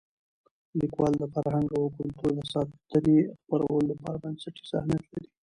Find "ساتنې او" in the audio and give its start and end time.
2.53-3.33